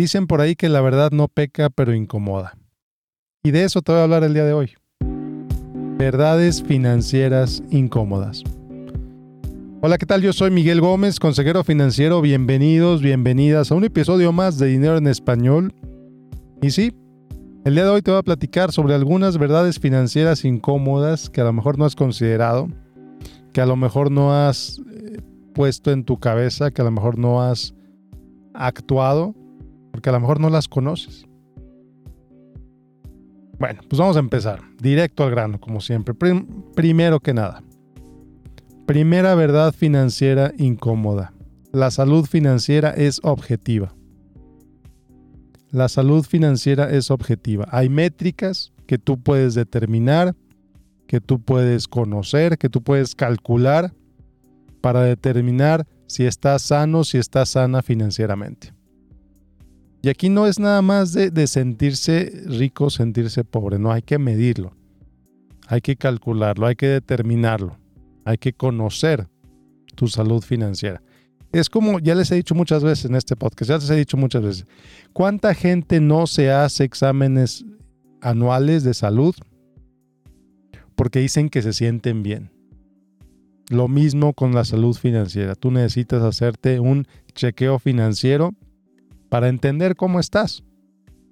[0.00, 2.56] Dicen por ahí que la verdad no peca, pero incomoda.
[3.42, 4.72] Y de eso te voy a hablar el día de hoy.
[5.98, 8.42] Verdades financieras incómodas.
[9.82, 10.22] Hola, ¿qué tal?
[10.22, 12.22] Yo soy Miguel Gómez, consejero financiero.
[12.22, 15.74] Bienvenidos, bienvenidas a un episodio más de Dinero en Español.
[16.62, 16.94] Y sí,
[17.66, 21.44] el día de hoy te voy a platicar sobre algunas verdades financieras incómodas que a
[21.44, 22.68] lo mejor no has considerado,
[23.52, 25.20] que a lo mejor no has eh,
[25.52, 27.74] puesto en tu cabeza, que a lo mejor no has
[28.54, 29.34] actuado,
[30.00, 31.26] porque a lo mejor no las conoces.
[33.58, 36.14] Bueno, pues vamos a empezar, directo al grano, como siempre.
[36.74, 37.62] primero que nada,
[38.86, 41.34] primera verdad financiera incómoda.
[41.70, 43.94] La salud financiera es objetiva.
[45.70, 47.68] La salud financiera es objetiva.
[47.70, 50.34] Hay métricas que tú puedes determinar,
[51.06, 53.92] que tú puedes conocer, que tú puedes calcular
[54.80, 58.79] para determinar si estás sano, si estás sana financieramente.
[60.02, 64.74] Y aquí no es nada más de, sentirse rico, sentirse pobre, no, hay que medirlo,
[65.66, 67.76] hay que calcularlo, hay que determinarlo,
[68.24, 69.28] hay que conocer
[69.96, 71.02] tu salud financiera.
[71.52, 74.16] Es como ya les he dicho muchas veces en este podcast, ya les he dicho
[74.16, 74.66] muchas veces,
[75.12, 77.66] ¿cuánta gente no se hace exámenes
[78.22, 79.34] anuales de salud
[80.94, 82.50] porque dicen que se sienten bien?
[83.68, 85.54] Lo mismo con la salud financiera.
[85.54, 88.52] Tú necesitas hacerte un chequeo financiero
[89.30, 90.62] para entender cómo estás,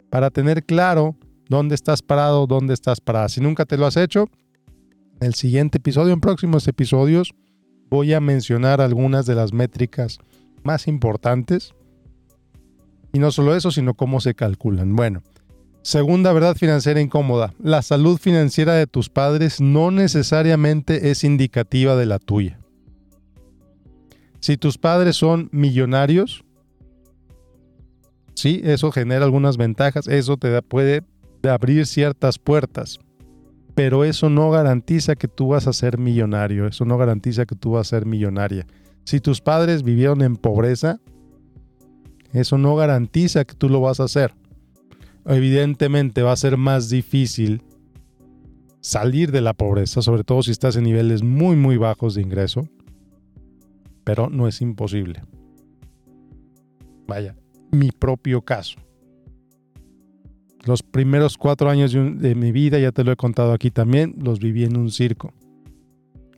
[0.08, 1.16] para tener claro
[1.50, 3.28] dónde estás parado, dónde estás parada.
[3.28, 4.28] Si nunca te lo has hecho,
[5.20, 7.34] en el siguiente episodio, en próximos episodios,
[7.90, 10.18] voy a mencionar algunas de las métricas
[10.62, 11.74] más importantes.
[13.12, 14.94] Y no solo eso, sino cómo se calculan.
[14.94, 15.22] Bueno,
[15.82, 17.52] segunda verdad financiera incómoda.
[17.58, 22.60] La salud financiera de tus padres no necesariamente es indicativa de la tuya.
[24.40, 26.44] Si tus padres son millonarios,
[28.38, 31.02] Sí, eso genera algunas ventajas, eso te puede
[31.42, 33.00] abrir ciertas puertas,
[33.74, 37.72] pero eso no garantiza que tú vas a ser millonario, eso no garantiza que tú
[37.72, 38.64] vas a ser millonaria.
[39.02, 41.00] Si tus padres vivieron en pobreza,
[42.32, 44.32] eso no garantiza que tú lo vas a hacer.
[45.26, 47.64] Evidentemente va a ser más difícil
[48.80, 52.68] salir de la pobreza, sobre todo si estás en niveles muy muy bajos de ingreso,
[54.04, 55.22] pero no es imposible.
[57.08, 57.34] Vaya,
[57.70, 58.78] mi propio caso.
[60.64, 64.38] Los primeros cuatro años de, mi vida, ya te lo he contado aquí también, los
[64.38, 65.32] viví en un circo.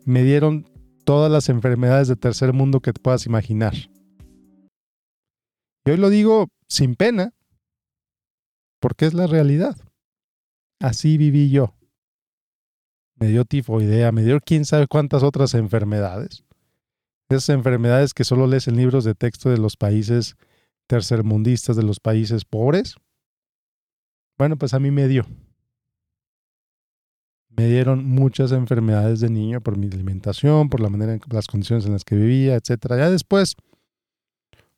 [0.05, 0.69] Me dieron
[1.05, 3.75] todas las enfermedades de tercer mundo que te puedas imaginar.
[5.85, 7.33] Y hoy lo digo sin pena,
[8.79, 9.77] porque es la realidad.
[10.81, 11.75] Así viví yo.
[13.17, 16.45] Me dio tifoidea, me dio quién sabe cuántas otras enfermedades.
[17.29, 20.37] Esas enfermedades que solo lees en libros de texto de los países
[20.91, 22.97] tercermundistas de los países pobres?
[24.37, 25.25] Bueno, pues a mí me dio.
[27.49, 31.87] Me dieron muchas enfermedades de niño por mi alimentación, por la manera, en las condiciones
[31.87, 32.97] en las que vivía, etcétera.
[32.97, 33.55] Ya después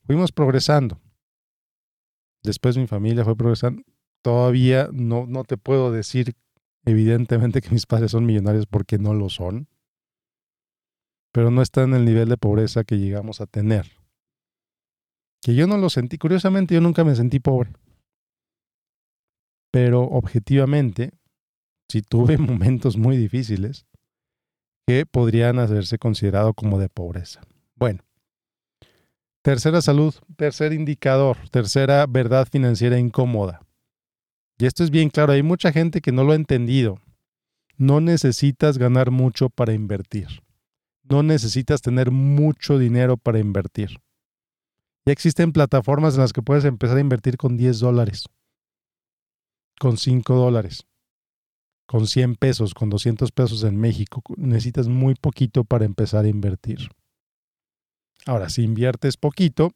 [0.04, 1.00] fuimos progresando.
[2.42, 3.82] Después mi familia fue progresando.
[4.20, 6.34] Todavía no, no te puedo decir
[6.84, 9.66] evidentemente que mis padres son millonarios porque no lo son,
[11.32, 14.01] pero no están en el nivel de pobreza que llegamos a tener
[15.42, 16.16] que yo no lo sentí.
[16.16, 17.72] Curiosamente, yo nunca me sentí pobre.
[19.70, 21.12] Pero objetivamente,
[21.88, 23.86] sí tuve momentos muy difíciles
[24.86, 27.40] que podrían hacerse considerado como de pobreza.
[27.76, 28.02] Bueno,
[29.42, 33.60] tercera salud, tercer indicador, tercera verdad financiera incómoda.
[34.58, 36.98] Y esto es bien claro, hay mucha gente que no lo ha entendido.
[37.76, 40.28] No necesitas ganar mucho para invertir.
[41.02, 43.98] No necesitas tener mucho dinero para invertir.
[45.04, 48.24] Ya existen plataformas en las que puedes empezar a invertir con 10 dólares,
[49.80, 50.86] con 5 dólares,
[51.86, 54.22] con 100 pesos, con 200 pesos en México.
[54.36, 56.90] Necesitas muy poquito para empezar a invertir.
[58.26, 59.72] Ahora, si inviertes poquito,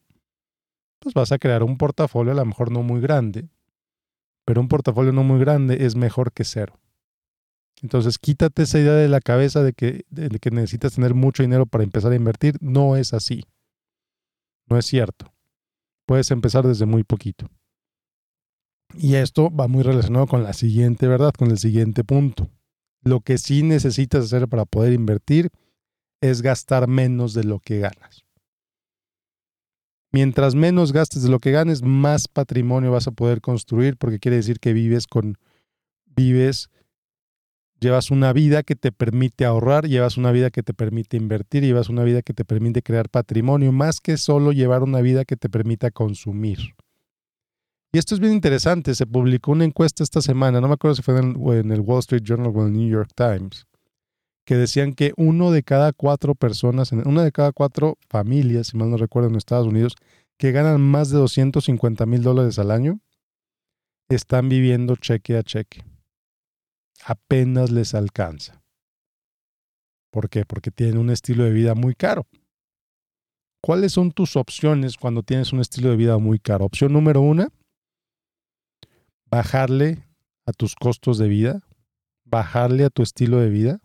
[1.01, 3.49] pues vas a crear un portafolio a lo mejor no muy grande,
[4.45, 6.79] pero un portafolio no muy grande es mejor que cero.
[7.83, 11.67] Entonces, quítate esa idea de la cabeza de que, de que necesitas tener mucho dinero
[11.67, 12.57] para empezar a invertir.
[12.61, 13.45] No es así.
[14.69, 15.33] No es cierto.
[16.07, 17.49] Puedes empezar desde muy poquito.
[18.95, 22.49] Y esto va muy relacionado con la siguiente verdad, con el siguiente punto.
[23.03, 25.51] Lo que sí necesitas hacer para poder invertir
[26.21, 28.25] es gastar menos de lo que ganas.
[30.13, 34.37] Mientras menos gastes de lo que ganes, más patrimonio vas a poder construir, porque quiere
[34.37, 35.37] decir que vives con
[36.07, 36.71] vives
[37.79, 41.91] Llevas una vida que te permite ahorrar, llevas una vida que te permite invertir, llevas
[41.91, 45.51] una vida que te permite crear patrimonio, más que solo llevar una vida que te
[45.51, 46.75] permita consumir.
[47.93, 48.95] Y esto es bien interesante.
[48.95, 52.23] Se publicó una encuesta esta semana, no me acuerdo si fue en el, Wall Street
[52.23, 53.67] Journal o en el New York Times,
[54.45, 58.91] que decían que uno de cada cuatro personas, una de cada cuatro familias, si mal
[58.91, 59.97] no recuerdo, en Estados Unidos,
[60.39, 63.01] que ganan más de 250 mil dólares al año,
[64.09, 65.85] están viviendo cheque a cheque.
[67.05, 68.63] Apenas les alcanza.
[70.11, 70.45] ¿Por qué?
[70.45, 72.27] Porque tienen un estilo de vida muy caro.
[73.61, 76.65] ¿Cuáles son tus opciones cuando tienes un estilo de vida muy caro?
[76.65, 77.49] Opción número uno,
[79.29, 80.05] bajarle
[80.47, 81.63] a tus costos de vida,
[82.25, 83.81] bajarle a tu estilo de vida.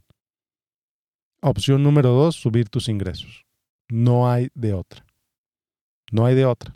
[1.42, 3.46] Opción número dos, subir tus ingresos.
[3.90, 5.06] No hay de otra.
[6.12, 6.74] No hay de otra.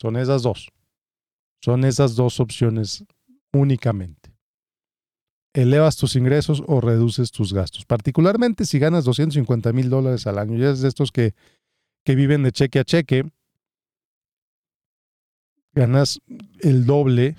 [0.00, 0.68] Son esas dos.
[1.60, 3.04] Son esas dos opciones
[3.52, 4.37] únicamente.
[5.54, 7.84] Elevas tus ingresos o reduces tus gastos.
[7.84, 10.56] Particularmente si ganas 250 mil dólares al año.
[10.56, 11.34] Ya es de estos que,
[12.04, 13.30] que viven de cheque a cheque.
[15.72, 16.20] Ganas
[16.60, 17.36] el doble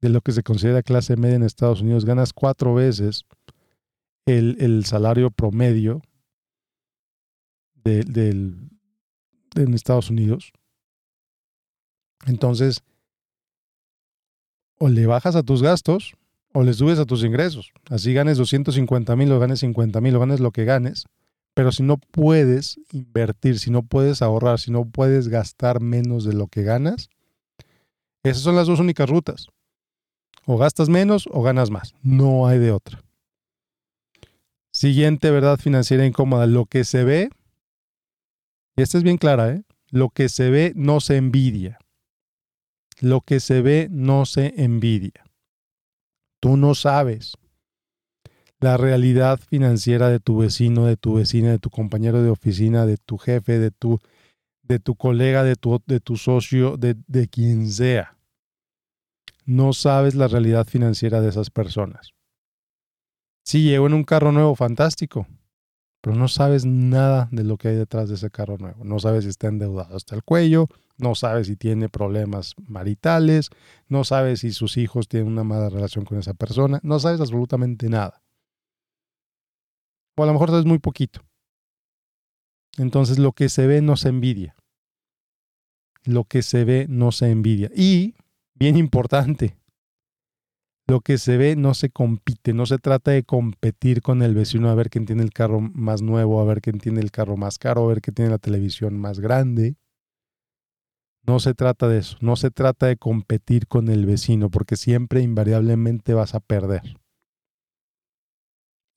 [0.00, 2.04] de lo que se considera clase media en Estados Unidos.
[2.04, 3.24] Ganas cuatro veces
[4.26, 6.02] el, el salario promedio
[7.84, 8.70] del,
[9.54, 10.52] en Estados Unidos.
[12.26, 12.82] Entonces,
[14.78, 16.14] o le bajas a tus gastos
[16.52, 17.72] o le subes a tus ingresos.
[17.88, 21.04] Así ganes 250 mil o ganes 50 mil o ganes lo que ganes.
[21.54, 26.32] Pero si no puedes invertir, si no puedes ahorrar, si no puedes gastar menos de
[26.32, 27.10] lo que ganas,
[28.22, 29.46] esas son las dos únicas rutas.
[30.46, 31.94] O gastas menos o ganas más.
[32.02, 33.02] No hay de otra.
[34.72, 36.46] Siguiente verdad financiera incómoda.
[36.46, 37.30] Lo que se ve
[38.76, 39.62] y esta es bien clara, ¿eh?
[39.90, 41.78] Lo que se ve no se envidia.
[43.00, 45.24] Lo que se ve no se envidia.
[46.40, 47.36] Tú no sabes
[48.58, 52.96] la realidad financiera de tu vecino, de tu vecina, de tu compañero de oficina, de
[52.96, 54.00] tu jefe, de tu,
[54.62, 58.16] de tu colega, de tu, de tu socio, de, de quien sea.
[59.46, 62.12] No sabes la realidad financiera de esas personas.
[63.44, 65.26] Si llego en un carro nuevo, fantástico
[66.00, 68.84] pero no sabes nada de lo que hay detrás de ese carro nuevo.
[68.84, 70.68] No sabes si está endeudado hasta el cuello,
[71.00, 73.50] no sabes si tiene problemas maritales,
[73.88, 77.88] no sabes si sus hijos tienen una mala relación con esa persona, no sabes absolutamente
[77.88, 78.22] nada.
[80.16, 81.22] O a lo mejor sabes muy poquito.
[82.78, 84.54] Entonces lo que se ve no se envidia.
[86.04, 87.70] Lo que se ve no se envidia.
[87.74, 88.14] Y,
[88.54, 89.56] bien importante,
[90.90, 94.68] lo que se ve no se compite, no se trata de competir con el vecino
[94.68, 97.58] a ver quién tiene el carro más nuevo, a ver quién tiene el carro más
[97.58, 99.76] caro, a ver quién tiene la televisión más grande.
[101.26, 105.20] No se trata de eso, no se trata de competir con el vecino, porque siempre
[105.20, 106.98] invariablemente vas a perder.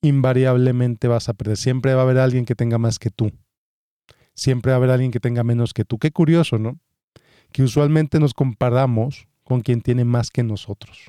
[0.02, 3.30] Invariablemente vas a perder, siempre va a haber alguien que tenga más que tú.
[4.34, 5.98] Siempre va a haber alguien que tenga menos que tú.
[5.98, 6.80] Qué curioso, ¿no?
[7.52, 11.08] Que usualmente nos comparamos con quien tiene más que nosotros.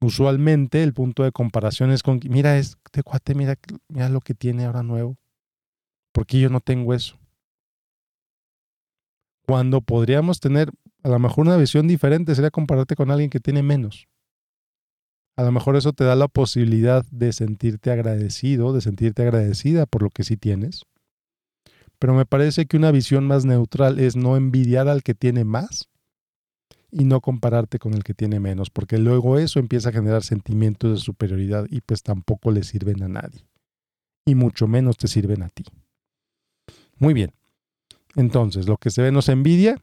[0.00, 3.56] Usualmente el punto de comparación es con, mira, este cuate, mira,
[3.88, 5.18] mira lo que tiene ahora nuevo.
[6.12, 7.19] Porque yo no tengo eso.
[9.50, 10.70] Cuando podríamos tener
[11.02, 14.06] a lo mejor una visión diferente sería compararte con alguien que tiene menos.
[15.36, 20.02] A lo mejor eso te da la posibilidad de sentirte agradecido, de sentirte agradecida por
[20.02, 20.84] lo que sí tienes.
[21.98, 25.88] Pero me parece que una visión más neutral es no envidiar al que tiene más,
[26.92, 30.92] y no compararte con el que tiene menos, porque luego eso empieza a generar sentimientos
[30.92, 33.44] de superioridad y pues tampoco le sirven a nadie.
[34.24, 35.64] Y mucho menos te sirven a ti.
[36.98, 37.32] Muy bien.
[38.16, 39.76] Entonces, lo que se ve no se envidia,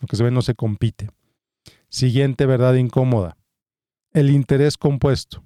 [0.00, 1.10] lo que se ve no se compite.
[1.88, 3.36] Siguiente verdad incómoda.
[4.12, 5.42] El interés compuesto.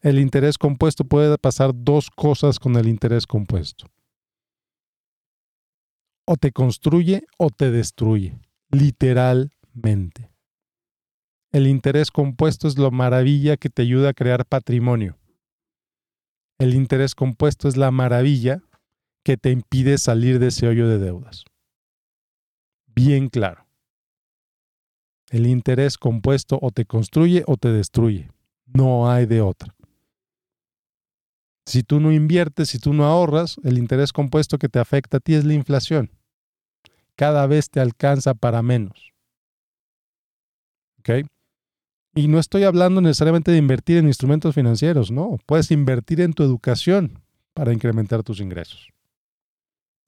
[0.00, 3.86] El interés compuesto puede pasar dos cosas con el interés compuesto.
[6.24, 8.38] O te construye o te destruye.
[8.70, 10.30] Literal mente.
[11.52, 15.18] El interés compuesto es la maravilla que te ayuda a crear patrimonio.
[16.58, 18.62] El interés compuesto es la maravilla
[19.22, 21.44] que te impide salir de ese hoyo de deudas.
[22.86, 23.66] Bien claro.
[25.30, 28.30] El interés compuesto o te construye o te destruye.
[28.66, 29.74] No hay de otra.
[31.66, 35.20] Si tú no inviertes, si tú no ahorras, el interés compuesto que te afecta a
[35.20, 36.10] ti es la inflación.
[37.14, 39.10] Cada vez te alcanza para menos.
[42.14, 45.38] Y no estoy hablando necesariamente de invertir en instrumentos financieros, no.
[45.46, 47.22] Puedes invertir en tu educación
[47.54, 48.88] para incrementar tus ingresos,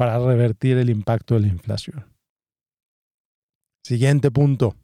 [0.03, 2.13] para revertir el impacto de la inflación.
[3.85, 4.75] Siguiente punto,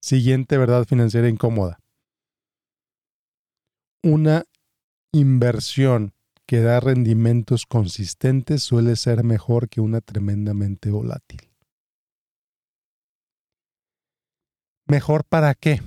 [0.00, 1.80] siguiente verdad financiera incómoda.
[4.04, 4.44] Una
[5.12, 6.12] inversión
[6.46, 11.40] que da rendimientos consistentes suele ser mejor que una tremendamente volátil.
[14.86, 15.82] ¿Mejor para qué?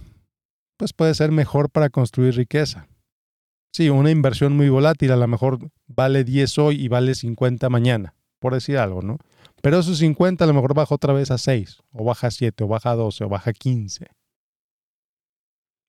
[0.75, 2.89] Pues puede ser mejor para construir riqueza.
[3.73, 8.15] Sí, una inversión muy volátil a lo mejor vale 10 hoy y vale 50 mañana,
[8.41, 9.19] por decir algo, ¿no?
[9.61, 12.63] Pero esos 50 a lo mejor baja otra vez a 6, o baja a 7,
[12.63, 14.07] o baja a 12, o baja a 15.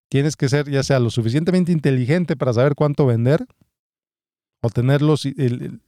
[0.09, 3.47] Tienes que ser ya sea lo suficientemente inteligente para saber cuánto vender,
[4.61, 5.01] o tener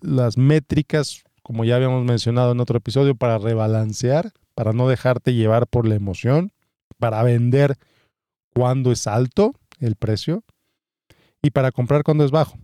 [0.01, 5.67] las métricas, como ya habíamos mencionado en otro episodio, para rebalancear, para no dejarte llevar
[5.67, 6.51] por la emoción,
[6.97, 7.77] para vender
[8.55, 10.43] cuando es alto el precio
[11.43, 12.57] y para comprar cuando es bajo.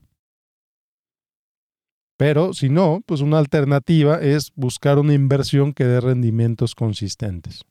[2.22, 7.64] Pero si no, pues una alternativa es buscar una inversión que dé rendimientos consistentes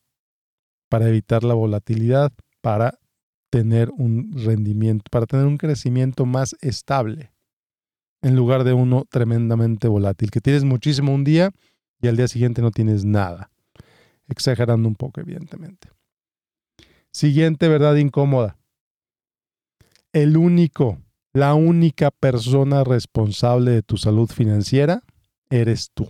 [0.88, 2.98] para evitar la volatilidad, para
[3.48, 7.30] tener un rendimiento, para tener un crecimiento más estable
[8.22, 11.52] en lugar de uno tremendamente volátil, que tienes muchísimo un día
[12.02, 13.52] y al día siguiente no tienes nada.
[14.26, 15.90] Exagerando un poco, evidentemente.
[17.12, 18.58] Siguiente verdad incómoda.
[20.12, 20.98] El único,
[21.32, 25.02] la única persona responsable de tu salud financiera
[25.48, 26.08] eres tú.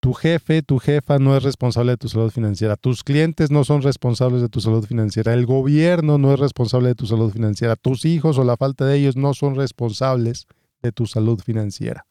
[0.00, 2.74] Tu jefe, tu jefa no es responsable de tu salud financiera.
[2.76, 5.32] Tus clientes no son responsables de tu salud financiera.
[5.32, 7.76] El gobierno no es responsable de tu salud financiera.
[7.76, 10.48] Tus hijos o la falta de ellos no son responsables
[10.82, 12.04] de tu salud financiera.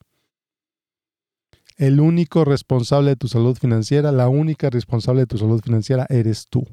[1.75, 6.45] El único responsable de tu salud financiera, la única responsable de tu salud financiera eres
[6.49, 6.65] tú.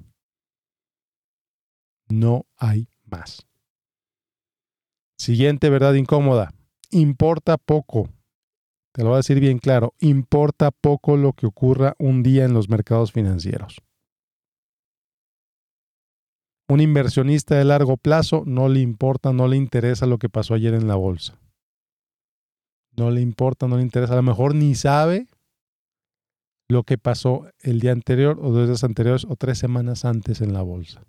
[2.08, 3.47] No hay más.
[5.18, 6.52] Siguiente verdad incómoda.
[6.90, 8.08] Importa poco
[8.98, 12.52] te lo voy a decir bien claro, importa poco lo que ocurra un día en
[12.52, 13.80] los mercados financieros.
[16.68, 20.74] Un inversionista de largo plazo no le importa, no le interesa lo que pasó ayer
[20.74, 21.38] en la bolsa.
[22.96, 24.14] No le importa, no le interesa.
[24.14, 25.28] A lo mejor ni sabe
[26.68, 30.52] lo que pasó el día anterior o dos días anteriores o tres semanas antes en
[30.52, 31.06] la bolsa.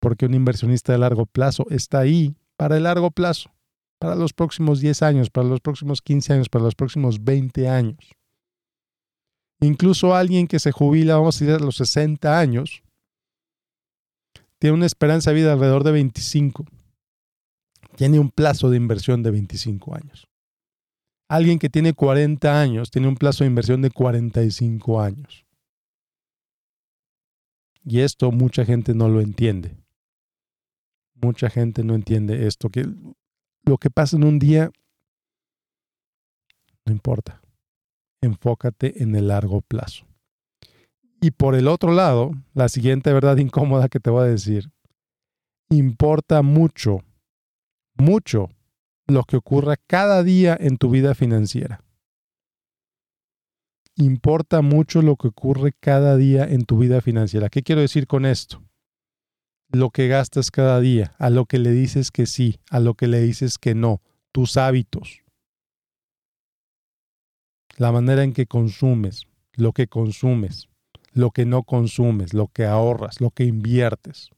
[0.00, 3.50] Porque un inversionista de largo plazo está ahí para el largo plazo
[3.98, 8.12] para los próximos 10 años, para los próximos 15 años, para los próximos 20 años.
[9.62, 12.82] Incluso alguien que se jubila, vamos a decir, a los 60 años,
[14.58, 16.66] tiene una esperanza de vida alrededor de 25.
[17.96, 20.26] Tiene un plazo de inversión de 25 años.
[21.30, 25.46] Alguien que tiene 40 años tiene un plazo de inversión de 45 años.
[27.86, 29.79] Y esto mucha gente no lo entiende.
[31.20, 32.86] Mucha gente no entiende esto, que
[33.64, 34.70] lo que pasa en un día,
[36.86, 37.40] no importa.
[38.22, 40.06] Enfócate en el largo plazo.
[41.20, 44.70] Y por el otro lado, la siguiente verdad incómoda que te voy a decir,
[45.68, 47.00] importa mucho,
[47.94, 48.48] mucho
[49.06, 51.82] lo que ocurra cada día en tu vida financiera.
[53.96, 57.50] Importa mucho lo que ocurre cada día en tu vida financiera.
[57.50, 58.62] ¿Qué quiero decir con esto?
[59.72, 63.06] Lo que gastas cada día, a lo que le dices que sí, a lo que
[63.06, 64.00] le dices que no,
[64.32, 65.22] tus hábitos,
[67.76, 70.68] la manera en que consumes, lo que consumes,
[71.12, 74.30] lo que no consumes, lo que ahorras, lo que inviertes.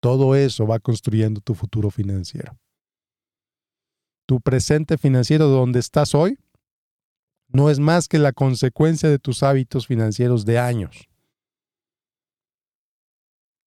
[0.00, 2.58] Todo eso va construyendo tu futuro financiero.
[4.26, 6.38] Tu presente financiero donde estás hoy
[7.48, 11.08] no es más que la consecuencia de tus hábitos financieros de años.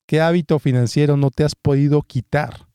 [0.10, 2.68] ¿Qué hábito financiero no te has podido quitar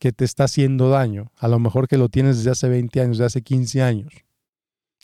[0.00, 1.30] que te está haciendo daño?
[1.36, 4.14] A lo mejor que lo tienes desde hace 20 años, desde hace 15 años.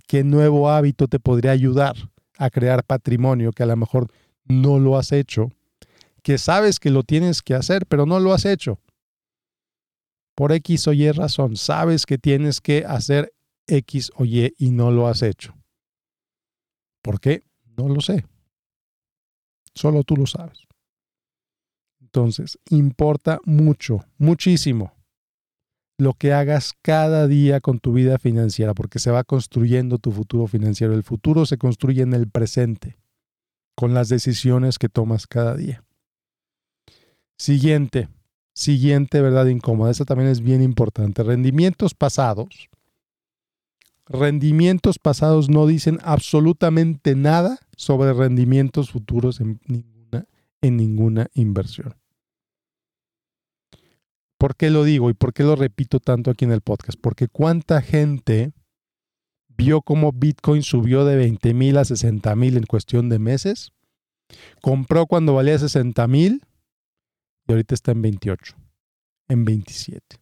[0.07, 1.95] ¿Qué nuevo hábito te podría ayudar
[2.39, 4.11] a crear patrimonio que a lo mejor
[4.47, 5.53] no lo has hecho?
[6.23, 8.81] Que sabes que lo tienes que hacer, pero no lo has hecho.
[10.35, 13.35] Por X o Y razón, sabes que tienes que hacer
[13.67, 15.55] X o Y y no lo has hecho.
[17.03, 17.43] ¿Por qué?
[17.77, 18.25] No lo sé.
[19.75, 20.64] Solo tú lo sabes.
[22.15, 24.95] Entonces, importa mucho, muchísimo
[25.99, 30.47] lo que hagas cada día con tu vida financiera, porque se va construyendo tu futuro
[30.47, 30.95] financiero.
[30.95, 32.99] El futuro se construye en el presente,
[33.75, 35.83] con las decisiones que tomas cada día.
[37.37, 38.09] Siguiente,
[38.55, 39.91] siguiente verdad incómoda.
[39.91, 41.25] Esta también es bien importante.
[41.25, 42.69] Rendimientos pasados.
[44.07, 49.59] Rendimientos pasados no dicen absolutamente nada sobre rendimientos futuros en
[50.63, 51.97] ninguna inversión.
[54.45, 57.01] ¿Por qué lo digo y por qué lo repito tanto aquí en el podcast?
[57.01, 58.53] Porque cuánta gente
[59.49, 63.73] vio cómo Bitcoin subió de 20 mil a 60 mil en cuestión de meses,
[64.61, 66.43] compró cuando valía 60 mil
[67.49, 68.55] y ahorita está en 28,
[69.29, 70.19] en 27.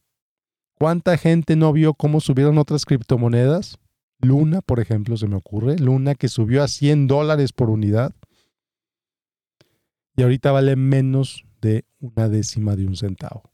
[0.79, 3.81] ¿Cuánta gente no vio cómo subieron otras criptomonedas?
[4.21, 5.81] Luna, por ejemplo, se me ocurre.
[5.81, 8.15] Luna que subió a 100 dólares por unidad
[10.15, 13.52] y ahorita vale menos de una décima de un centavo.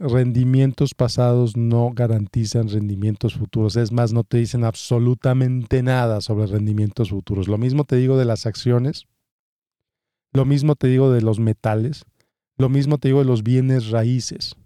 [0.00, 3.76] Rendimientos pasados no garantizan rendimientos futuros.
[3.76, 7.46] Es más, no te dicen absolutamente nada sobre rendimientos futuros.
[7.46, 9.06] Lo mismo te digo de las acciones.
[10.32, 12.04] Lo mismo te digo de los metales.
[12.56, 14.56] Lo mismo te digo de los bienes raíces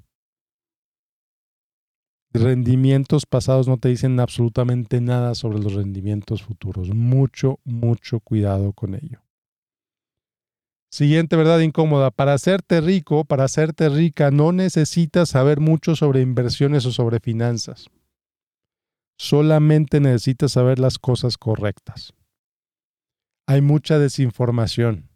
[2.35, 6.93] rendimientos pasados no te dicen absolutamente nada sobre los rendimientos futuros.
[6.93, 9.24] Mucho, mucho cuidado con ello.
[10.95, 12.13] Siguiente verdad incómoda.
[12.13, 17.91] Para hacerte rico, para hacerte rica, no necesitas saber mucho sobre inversiones o sobre finanzas.
[19.19, 22.15] Solamente necesitas saber las cosas correctas.
[23.49, 25.11] Hay mucha desinformación.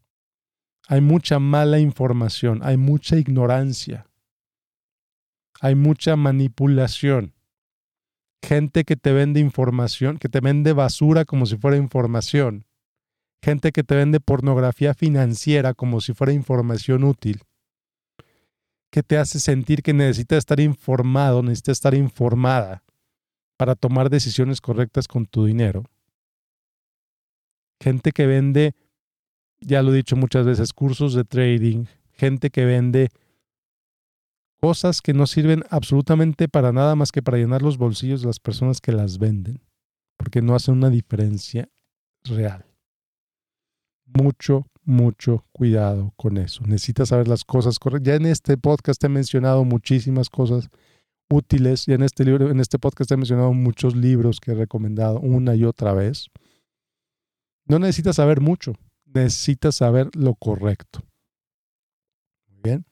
[0.88, 2.60] Hay mucha mala información.
[2.64, 4.08] Hay mucha ignorancia
[5.60, 7.34] hay mucha manipulación.
[8.42, 12.64] Gente que te vende información, que te vende basura como si fuera información.
[13.42, 17.42] Gente que te vende pornografía financiera como si fuera información útil.
[18.90, 22.82] Que te hace sentir que necesitas estar informado, necesitas estar informada
[23.56, 25.84] para tomar decisiones correctas con tu dinero.
[27.80, 28.74] Gente que vende,
[29.60, 31.84] ya lo he dicho muchas veces, cursos de trading.
[32.12, 33.10] Gente que vende
[34.60, 38.40] cosas que no sirven absolutamente para nada más que para llenar los bolsillos de las
[38.40, 39.60] personas que las venden,
[40.16, 41.68] porque no hacen una diferencia
[42.24, 42.67] real.
[44.14, 46.62] Mucho, mucho cuidado con eso.
[46.66, 48.08] Necesitas saber las cosas correctas.
[48.08, 50.68] Ya en este podcast he mencionado muchísimas cosas
[51.28, 51.86] útiles.
[51.86, 55.54] Ya en este libro, en este podcast he mencionado muchos libros que he recomendado una
[55.54, 56.28] y otra vez.
[57.66, 58.72] No necesitas saber mucho,
[59.04, 61.02] necesitas saber lo correcto.
[62.48, 62.86] Muy bien.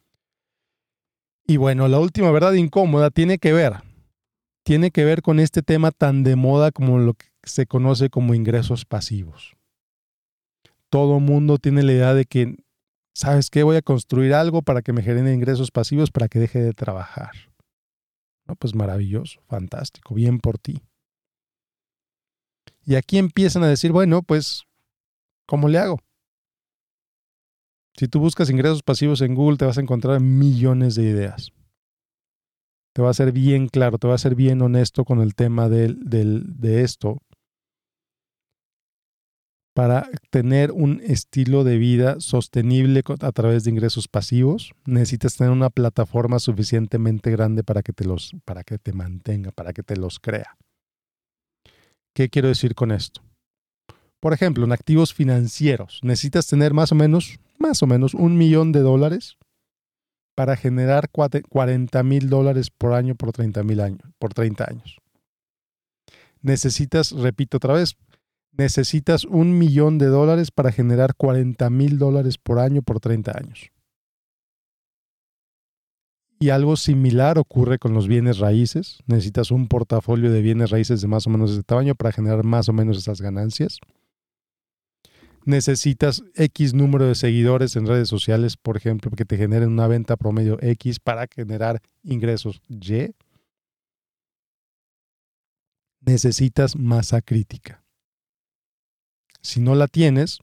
[1.47, 3.77] Y bueno, la última verdad incómoda tiene que ver,
[4.65, 8.35] tiene que ver con este tema tan de moda como lo que se conoce como
[8.35, 9.56] ingresos pasivos.
[10.91, 12.57] Todo mundo tiene la idea de que,
[13.15, 13.63] ¿sabes qué?
[13.63, 17.33] Voy a construir algo para que me genere ingresos pasivos para que deje de trabajar.
[18.47, 20.83] No, pues maravilloso, fantástico, bien por ti.
[22.85, 24.63] Y aquí empiezan a decir, bueno, pues,
[25.47, 25.99] ¿cómo le hago?
[27.97, 31.51] Si tú buscas ingresos pasivos en Google, te vas a encontrar millones de ideas.
[32.93, 35.69] Te va a ser bien claro, te va a ser bien honesto con el tema
[35.69, 37.19] de esto.
[39.77, 45.69] Para tener un estilo de vida sostenible a través de ingresos pasivos, necesitas tener una
[45.69, 50.19] plataforma suficientemente grande para que te los, para que te mantenga, para que te los
[50.19, 50.57] crea.
[52.15, 53.21] ¿Qué quiero decir con esto?
[54.19, 58.73] Por ejemplo, en activos financieros, necesitas tener más o menos más o menos un millón
[58.73, 59.37] de dólares
[60.35, 64.97] para generar 40 mil dólares por año por 30 mil años, por 30 años.
[66.41, 67.95] Necesitas, repito otra vez,
[68.57, 73.71] necesitas un millón de dólares para generar 40 mil dólares por año por 30 años.
[76.39, 78.99] Y algo similar ocurre con los bienes raíces.
[79.07, 82.69] Necesitas un portafolio de bienes raíces de más o menos ese tamaño para generar más
[82.69, 83.79] o menos esas ganancias
[85.47, 90.17] necesitas X número de seguidores en redes sociales, por ejemplo, que te generen una venta
[90.17, 93.15] promedio X para generar ingresos Y.
[96.01, 97.86] Necesitas masa crítica.
[99.47, 100.41] Si no la tienes,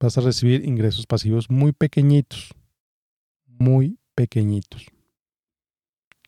[0.00, 2.54] vas a recibir ingresos pasivos muy pequeñitos,
[3.46, 4.86] muy pequeñitos.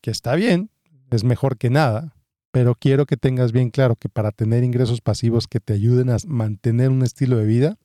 [0.02, 0.68] Que está bien,
[1.10, 2.14] es mejor que nada,
[2.50, 6.18] pero quiero que tengas bien claro que para tener ingresos pasivos que te ayuden a
[6.26, 7.78] mantener un estilo de vida,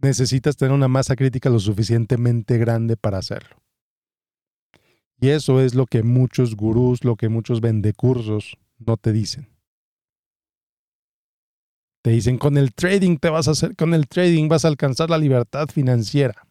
[0.00, 3.56] necesitas tener una masa crítica lo suficientemente grande para hacerlo.
[5.20, 9.51] Y eso es lo que muchos gurús, lo que muchos vendecursos no te dicen.
[12.02, 15.08] Te dicen, con el trading te vas a hacer, con el trading vas a alcanzar
[15.08, 16.46] la libertad financiera.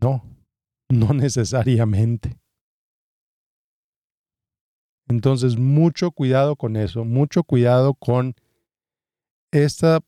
[0.00, 0.22] No,
[0.90, 2.36] no necesariamente.
[5.08, 8.34] Entonces, mucho cuidado con eso, mucho cuidado con
[9.50, 10.00] esta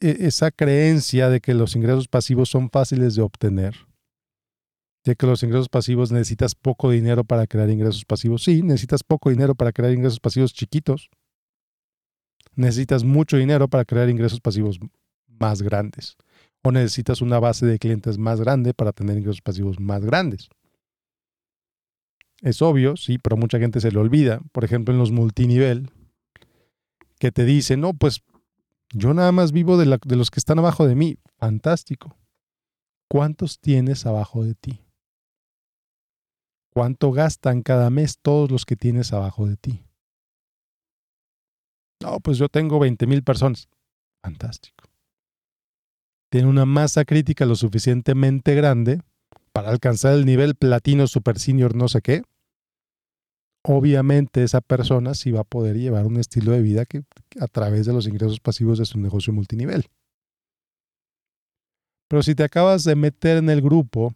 [0.00, 3.74] e, esa creencia de que los ingresos pasivos son fáciles de obtener,
[5.04, 8.42] de que los ingresos pasivos necesitas poco dinero para crear ingresos pasivos.
[8.42, 11.10] Sí, necesitas poco dinero para crear ingresos pasivos chiquitos.
[12.56, 14.78] Necesitas mucho dinero para crear ingresos pasivos
[15.26, 16.16] más grandes.
[16.62, 20.48] O necesitas una base de clientes más grande para tener ingresos pasivos más grandes.
[22.40, 24.40] Es obvio, sí, pero mucha gente se le olvida.
[24.52, 25.90] Por ejemplo, en los multinivel,
[27.18, 28.22] que te dicen, no, pues
[28.92, 31.18] yo nada más vivo de, de los que están abajo de mí.
[31.38, 32.16] Fantástico.
[33.08, 34.80] ¿Cuántos tienes abajo de ti?
[36.70, 39.84] ¿Cuánto gastan cada mes todos los que tienes abajo de ti?
[42.04, 43.68] No, pues yo tengo 20 mil personas.
[44.22, 44.84] Fantástico.
[46.30, 49.00] tiene una masa crítica lo suficientemente grande
[49.52, 52.22] para alcanzar el nivel platino super senior no sé qué,
[53.62, 57.04] obviamente esa persona sí va a poder llevar un estilo de vida que
[57.40, 59.86] a través de los ingresos pasivos de su negocio multinivel.
[62.08, 64.14] Pero si te acabas de meter en el grupo,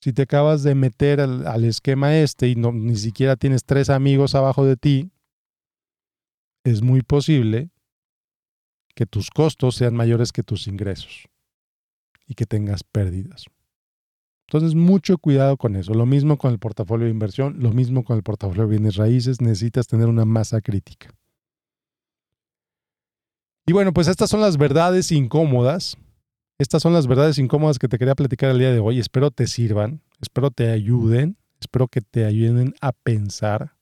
[0.00, 4.34] si te acabas de meter al, esquema este y no, ni siquiera tienes tres amigos
[4.34, 5.10] abajo de ti,
[6.66, 7.70] es muy posible
[8.96, 11.28] que tus costos sean mayores que tus ingresos
[12.26, 13.44] y que tengas pérdidas.
[14.48, 15.94] Entonces, mucho cuidado con eso.
[15.94, 19.40] Lo mismo con el portafolio de inversión, lo mismo con el portafolio de bienes raíces,
[19.40, 21.10] necesitas tener una masa crítica.
[23.64, 25.96] Y bueno, pues estas son las verdades incómodas.
[26.58, 28.98] Estas son las verdades incómodas que te quería platicar el día de hoy.
[28.98, 33.75] Espero te sirvan, espero te ayuden, espero que te ayuden a pensar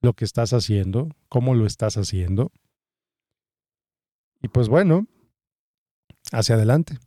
[0.00, 2.52] lo que estás haciendo, cómo lo estás haciendo.
[4.40, 5.06] Y pues bueno,
[6.32, 6.98] hacia adelante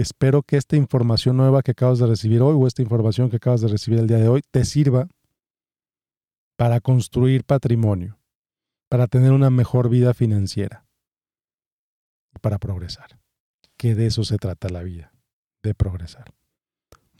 [0.00, 3.60] espero que esta información nueva que acabas de recibir hoy o esta información que acabas
[3.60, 5.08] de recibir el día de hoy te sirva
[6.56, 8.18] para construir patrimonio,
[8.88, 10.86] para tener una mejor vida financiera
[12.34, 13.18] y para progresar.
[13.76, 15.12] Que de eso se trata la vida,
[15.62, 16.32] de progresar.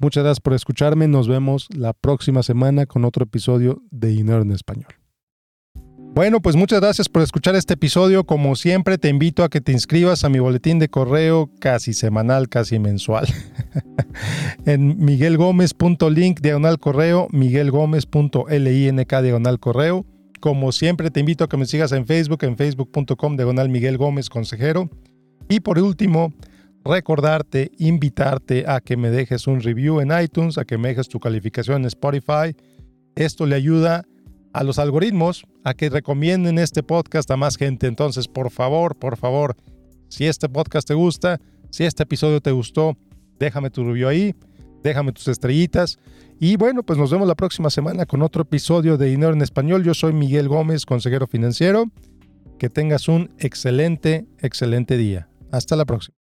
[0.03, 1.07] Muchas gracias por escucharme.
[1.07, 4.89] Nos vemos la próxima semana con otro episodio de Dinero en Español.
[6.15, 8.25] Bueno, pues muchas gracias por escuchar este episodio.
[8.25, 12.49] Como siempre, te invito a que te inscribas a mi boletín de correo casi semanal,
[12.49, 13.29] casi mensual.
[14.67, 20.05] en miguelgomez.link diagonal correo, miguelgomez.link diagonal correo.
[20.41, 24.29] Como siempre, te invito a que me sigas en Facebook, en facebook.com diagonal Miguel Gómez
[24.29, 24.91] Consejero.
[25.49, 26.35] Y por último,
[26.85, 31.21] recordarte, invitarte a que me dejes un review en iTunes, a que me dejes tu
[31.21, 32.57] calificación en Spotify.
[33.15, 34.05] Esto le ayuda
[34.53, 37.87] a los algoritmos a que recomienden este podcast a más gente.
[37.87, 39.57] Entonces, por favor, por favor,
[40.09, 41.41] si este podcast te gusta,
[41.71, 42.97] si este episodio te gustó,
[43.39, 44.35] déjame tu review ahí,
[44.83, 45.99] déjame tus estrellitas.
[46.39, 49.85] Y bueno, pues nos vemos la próxima semana con otro episodio de Dinero en Español.
[49.85, 51.87] Yo soy Miguel Gómez, consejero financiero.
[52.59, 55.29] Que tengas un excelente, excelente día.
[55.51, 56.22] Hasta la próxima.